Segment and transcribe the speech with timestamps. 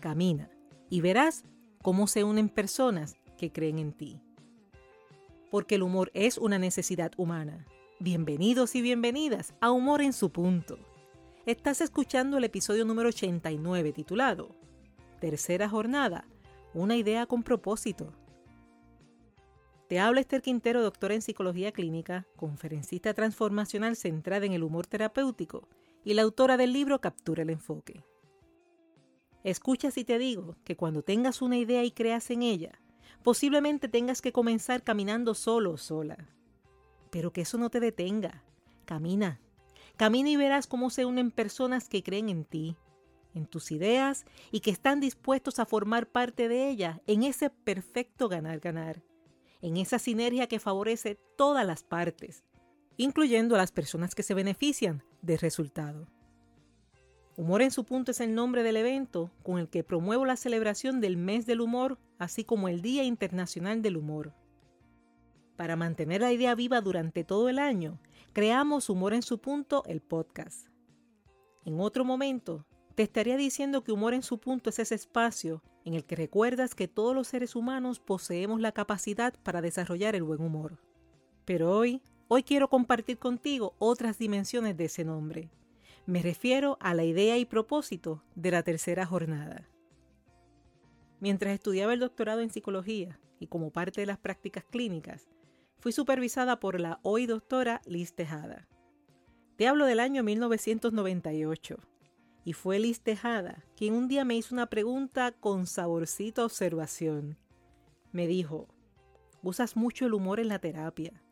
[0.00, 0.50] Camina
[0.88, 1.44] y verás
[1.82, 4.20] cómo se unen personas que creen en ti.
[5.50, 7.66] Porque el humor es una necesidad humana.
[8.00, 10.78] Bienvenidos y bienvenidas a Humor en su punto.
[11.46, 14.56] Estás escuchando el episodio número 89 titulado
[15.20, 16.26] Tercera jornada,
[16.72, 18.12] una idea con propósito.
[19.88, 25.68] Te habla Esther Quintero, doctora en psicología clínica, conferencista transformacional centrada en el humor terapéutico
[26.04, 28.04] y la autora del libro Captura el enfoque.
[29.42, 32.80] Escucha si te digo que cuando tengas una idea y creas en ella,
[33.22, 36.28] posiblemente tengas que comenzar caminando solo o sola.
[37.10, 38.42] Pero que eso no te detenga.
[38.84, 39.40] Camina.
[39.96, 42.76] Camina y verás cómo se unen personas que creen en ti,
[43.34, 48.28] en tus ideas y que están dispuestos a formar parte de ella en ese perfecto
[48.28, 49.02] ganar-ganar,
[49.62, 52.44] en esa sinergia que favorece todas las partes,
[52.96, 56.08] incluyendo a las personas que se benefician del resultado.
[57.40, 61.00] Humor en su punto es el nombre del evento con el que promuevo la celebración
[61.00, 64.34] del mes del humor, así como el Día Internacional del Humor.
[65.56, 67.98] Para mantener la idea viva durante todo el año,
[68.34, 70.68] creamos Humor en su punto, el podcast.
[71.64, 75.94] En otro momento, te estaría diciendo que Humor en su punto es ese espacio en
[75.94, 80.42] el que recuerdas que todos los seres humanos poseemos la capacidad para desarrollar el buen
[80.42, 80.78] humor.
[81.46, 85.48] Pero hoy, hoy quiero compartir contigo otras dimensiones de ese nombre
[86.06, 89.68] me refiero a la idea y propósito de la tercera jornada.
[91.20, 95.28] Mientras estudiaba el doctorado en psicología y como parte de las prácticas clínicas,
[95.78, 98.68] fui supervisada por la hoy doctora Liz Tejada.
[99.56, 101.76] Te hablo del año 1998
[102.44, 107.38] y fue Liz Tejada quien un día me hizo una pregunta con saborcito observación.
[108.12, 108.68] Me dijo,
[109.42, 111.22] usas mucho el humor en la terapia.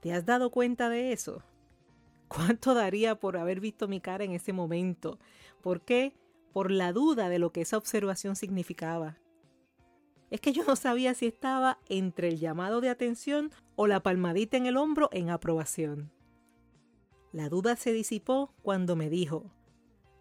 [0.00, 1.42] ¿Te has dado cuenta de eso?
[2.28, 5.18] ¿Cuánto daría por haber visto mi cara en ese momento?
[5.62, 6.14] ¿Por qué?
[6.52, 9.18] Por la duda de lo que esa observación significaba.
[10.30, 14.58] Es que yo no sabía si estaba entre el llamado de atención o la palmadita
[14.58, 16.12] en el hombro en aprobación.
[17.32, 19.50] La duda se disipó cuando me dijo,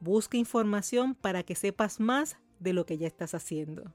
[0.00, 3.92] busca información para que sepas más de lo que ya estás haciendo.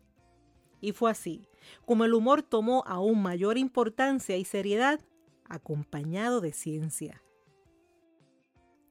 [0.82, 1.48] Y fue así,
[1.86, 5.00] como el humor tomó aún mayor importancia y seriedad,
[5.46, 7.23] acompañado de ciencia.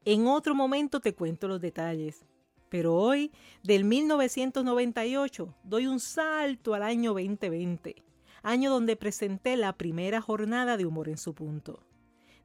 [0.04, 2.24] En otro momento te cuento los detalles.
[2.68, 3.30] Pero hoy,
[3.62, 8.02] del 1998, doy un salto al año 2020,
[8.42, 11.84] año donde presenté la primera jornada de humor en su punto.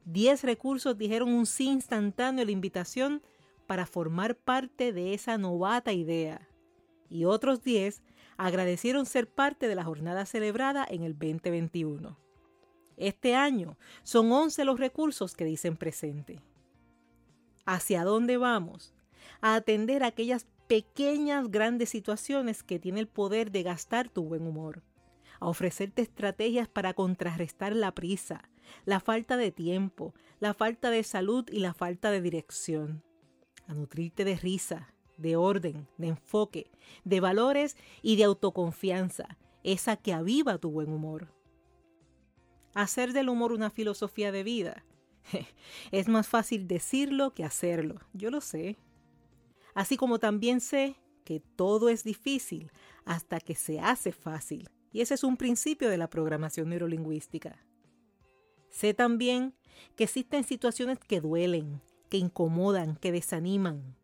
[0.04, 3.22] Diez recursos dijeron un sí instantáneo a la invitación
[3.66, 6.46] para formar parte de esa novata idea.
[7.10, 8.02] Y otros diez
[8.36, 12.16] agradecieron ser parte de la jornada celebrada en el 2021.
[12.96, 16.40] Este año son 11 los recursos que dicen presente
[17.68, 18.94] hacia dónde vamos,
[19.42, 24.82] a atender aquellas pequeñas grandes situaciones que tiene el poder de gastar tu buen humor,
[25.38, 28.48] a ofrecerte estrategias para contrarrestar la prisa,
[28.86, 33.02] la falta de tiempo, la falta de salud y la falta de dirección,
[33.66, 36.70] a nutrirte de risa, de orden, de enfoque,
[37.04, 41.34] de valores y de autoconfianza, esa que aviva tu buen humor.
[42.74, 44.84] Hacer del humor una filosofía de vida
[45.90, 48.76] Es más fácil decirlo que hacerlo, yo lo sé.
[49.74, 52.70] Así como también sé que todo es difícil
[53.04, 54.68] hasta que se hace fácil.
[54.92, 57.64] Y ese es un principio de la programación neurolingüística.
[58.70, 59.54] Sé también
[59.96, 63.94] que existen situaciones que duelen, que incomodan, que desaniman.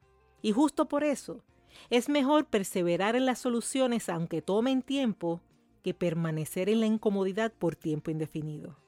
[0.42, 1.42] Y justo por eso,
[1.90, 5.40] es mejor perseverar en las soluciones aunque tomen tiempo
[5.82, 8.83] que permanecer en la incomodidad por tiempo indefinido.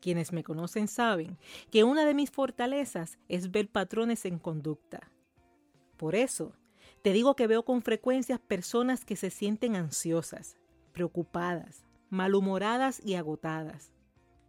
[0.00, 1.38] Quienes me conocen saben
[1.70, 5.10] que una de mis fortalezas es ver patrones en conducta.
[5.96, 6.54] Por eso,
[7.02, 10.56] te digo que veo con frecuencia personas que se sienten ansiosas,
[10.92, 13.92] preocupadas, malhumoradas y agotadas.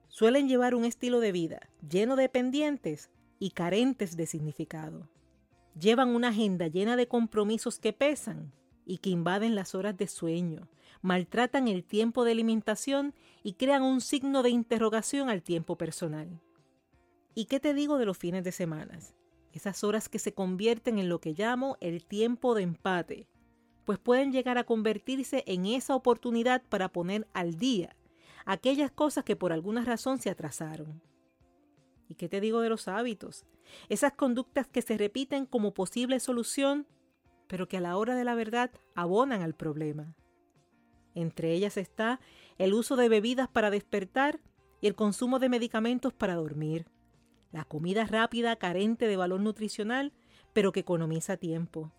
[0.07, 5.09] Suelen llevar un estilo de vida lleno de pendientes y carentes de significado.
[5.79, 8.53] Llevan una agenda llena de compromisos que pesan
[8.91, 10.67] y que invaden las horas de sueño,
[11.01, 16.41] maltratan el tiempo de alimentación y crean un signo de interrogación al tiempo personal.
[17.33, 18.99] ¿Y qué te digo de los fines de semana?
[19.53, 23.29] Esas horas que se convierten en lo que llamo el tiempo de empate,
[23.85, 27.95] pues pueden llegar a convertirse en esa oportunidad para poner al día
[28.45, 31.01] aquellas cosas que por alguna razón se atrasaron.
[32.09, 33.45] ¿Y qué te digo de los hábitos?
[33.88, 36.88] Esas conductas que se repiten como posible solución,
[37.51, 40.15] pero que a la hora de la verdad abonan al problema.
[41.15, 42.21] Entre ellas está
[42.57, 44.39] el uso de bebidas para despertar
[44.80, 46.86] y el consumo de medicamentos para dormir.
[47.51, 50.13] La comida rápida carente de valor nutricional,
[50.53, 51.92] pero que economiza tiempo.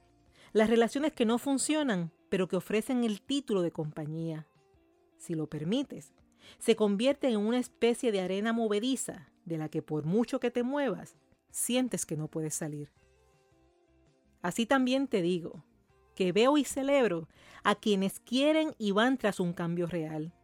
[0.55, 4.47] las relaciones que no funcionan, pero que ofrecen el título de compañía.
[5.19, 6.15] Si lo permites,
[6.59, 10.63] se convierten en una especie de arena movediza de la que por mucho que te
[10.63, 11.19] muevas,
[11.51, 12.91] sientes que no puedes salir.
[14.43, 15.65] Así también te digo,
[16.15, 17.29] que veo y celebro
[17.63, 20.35] a quienes quieren y van tras un cambio real,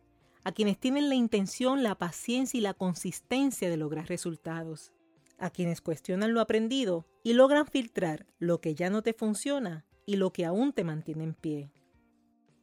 [0.44, 4.92] a quienes tienen la intención, la paciencia y la consistencia de lograr resultados,
[5.38, 10.16] a quienes cuestionan lo aprendido y logran filtrar lo que ya no te funciona y
[10.16, 11.72] lo que aún te mantiene en pie.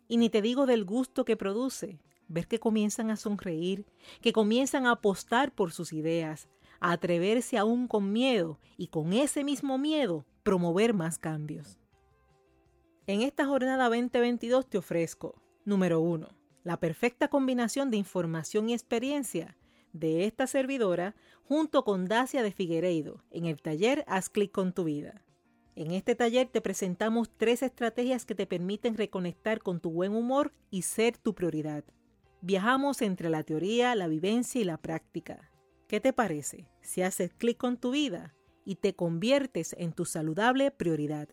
[0.07, 3.85] Y ni te digo del gusto que produce ver que comienzan a sonreír,
[4.21, 6.47] que comienzan a apostar por sus ideas,
[6.79, 11.79] a atreverse aún con miedo y con ese mismo miedo promover más cambios.
[13.07, 16.29] En esta jornada 2022 te ofrezco, número 1,
[16.63, 19.57] la perfecta combinación de información y experiencia
[19.91, 21.15] de esta servidora
[21.45, 25.23] junto con Dacia de Figueiredo en el taller Haz clic con tu vida.
[25.75, 30.53] En este taller te presentamos tres estrategias que te permiten reconectar con tu buen humor
[30.69, 31.83] y ser tu prioridad.
[32.41, 35.49] Viajamos entre la teoría, la vivencia y la práctica.
[35.87, 38.34] ¿Qué te parece si haces clic con tu vida
[38.65, 41.29] y te conviertes en tu saludable prioridad?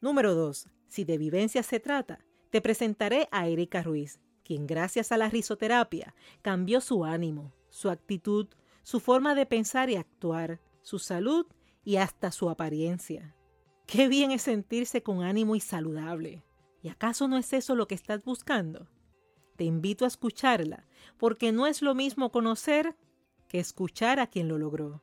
[0.00, 0.68] Número 2.
[0.88, 6.14] Si de vivencia se trata, te presentaré a Erika Ruiz, quien gracias a la risoterapia
[6.42, 8.46] cambió su ánimo, su actitud,
[8.82, 11.46] su forma de pensar y actuar, su salud
[11.84, 13.34] y hasta su apariencia.
[13.86, 16.44] Qué bien es sentirse con ánimo y saludable.
[16.82, 18.88] ¿Y acaso no es eso lo que estás buscando?
[19.56, 20.86] Te invito a escucharla,
[21.18, 22.96] porque no es lo mismo conocer
[23.48, 25.02] que escuchar a quien lo logró.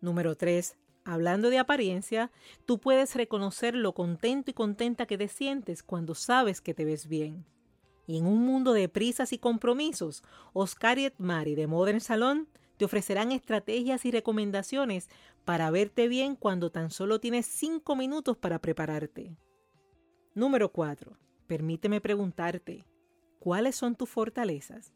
[0.00, 0.76] Número 3.
[1.04, 2.30] Hablando de apariencia,
[2.64, 7.06] tú puedes reconocer lo contento y contenta que te sientes cuando sabes que te ves
[7.06, 7.46] bien.
[8.06, 10.22] Y en un mundo de prisas y compromisos,
[10.52, 15.08] Oscar y Mari de Modern Salon te ofrecerán estrategias y recomendaciones
[15.44, 19.36] para verte bien cuando tan solo tienes 5 minutos para prepararte.
[20.34, 21.16] Número 4.
[21.46, 22.84] Permíteme preguntarte,
[23.38, 24.92] cuáles son tus fortalezas.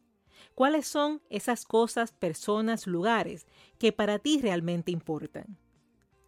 [0.54, 3.46] ¿Cuáles son esas cosas, personas, lugares
[3.78, 5.58] que para ti realmente importan?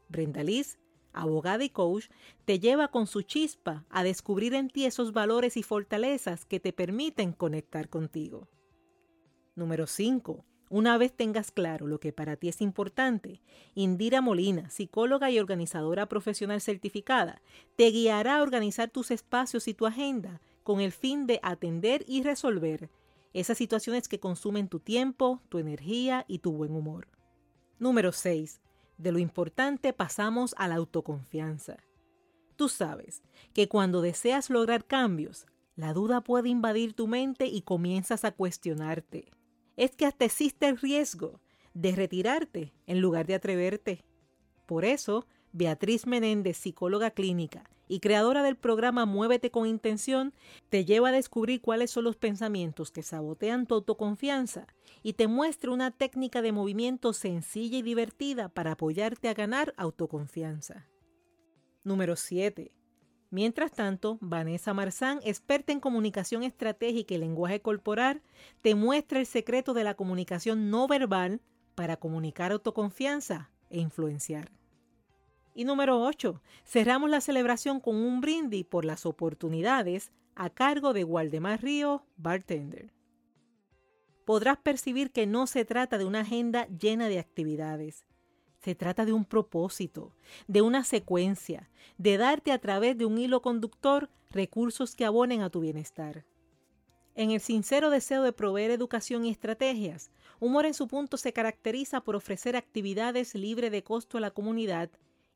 [0.08, 0.78] Brenda Liz,
[1.12, 2.06] abogada y coach,
[2.44, 6.72] te lleva con su chispa a descubrir en ti esos valores y fortalezas que te
[6.72, 8.48] permiten conectar contigo.
[9.54, 10.44] Número 5.
[10.70, 13.42] Una vez tengas claro lo que para ti es importante,
[13.74, 17.42] Indira Molina, psicóloga y organizadora profesional certificada,
[17.76, 22.22] te guiará a organizar tus espacios y tu agenda con el fin de atender y
[22.22, 22.88] resolver
[23.32, 27.08] esas situaciones que consumen tu tiempo, tu energía y tu buen humor.
[27.78, 28.60] Número 6.
[28.98, 31.78] De lo importante pasamos a la autoconfianza.
[32.56, 33.22] Tú sabes
[33.54, 39.32] que cuando deseas lograr cambios, la duda puede invadir tu mente y comienzas a cuestionarte.
[39.76, 41.40] Es que hasta existe el riesgo
[41.74, 44.04] de retirarte en lugar de atreverte.
[44.66, 50.32] Por eso, Beatriz Menéndez, psicóloga clínica y creadora del programa Muévete con Intención,
[50.70, 54.66] te lleva a descubrir cuáles son los pensamientos que sabotean tu autoconfianza
[55.02, 60.88] y te muestra una técnica de movimiento sencilla y divertida para apoyarte a ganar autoconfianza.
[61.84, 62.72] Número 7.
[63.28, 68.22] Mientras tanto, Vanessa Marzán, experta en comunicación estratégica y lenguaje corporal,
[68.62, 71.42] te muestra el secreto de la comunicación no verbal
[71.74, 74.50] para comunicar autoconfianza e influenciar.
[75.54, 76.40] Y número 8.
[76.64, 82.92] Cerramos la celebración con un brindis por las oportunidades a cargo de Waldemar Río, bartender.
[84.24, 88.06] Podrás percibir que no se trata de una agenda llena de actividades.
[88.60, 90.14] Se trata de un propósito,
[90.46, 95.50] de una secuencia, de darte a través de un hilo conductor recursos que abonen a
[95.50, 96.24] tu bienestar.
[97.14, 100.10] En el sincero deseo de proveer educación y estrategias,
[100.42, 104.90] Humor en su punto se caracteriza por ofrecer actividades libres de costo a la comunidad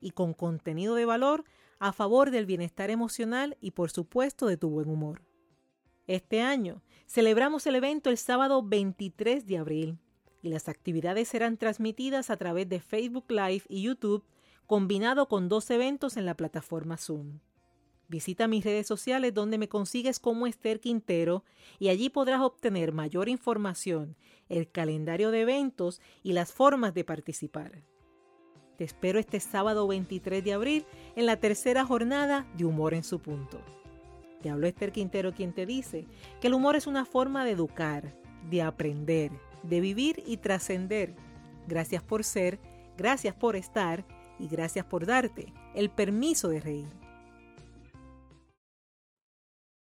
[0.06, 1.42] y con contenido de valor
[1.80, 5.22] a favor del bienestar emocional y por supuesto de tu buen humor.
[6.06, 9.98] Este año celebramos el evento el sábado 23 de abril
[10.42, 14.24] y las actividades serán transmitidas a través de Facebook Live y YouTube
[14.66, 17.40] combinado con dos eventos en la plataforma Zoom.
[18.06, 21.42] Visita mis redes sociales donde me consigues como Esther Quintero
[21.80, 24.16] y allí podrás obtener mayor información,
[24.48, 27.82] el calendario de eventos y las formas de participar.
[28.76, 33.20] Te espero este sábado 23 de abril en la tercera jornada de Humor en su
[33.20, 33.58] punto.
[34.42, 36.04] Te habló Esther Quintero quien te dice
[36.40, 38.14] que el humor es una forma de educar,
[38.50, 41.14] de aprender, de vivir y trascender.
[41.66, 42.58] Gracias por ser,
[42.98, 44.04] gracias por estar
[44.38, 47.05] y gracias por darte el permiso de reír.